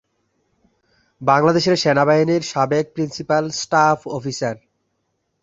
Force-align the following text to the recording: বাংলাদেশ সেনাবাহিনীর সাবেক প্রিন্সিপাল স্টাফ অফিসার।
বাংলাদেশ 1.21 1.65
সেনাবাহিনীর 1.83 2.43
সাবেক 2.43 2.85
প্রিন্সিপাল 2.93 3.43
স্টাফ 3.53 3.99
অফিসার। 4.09 4.55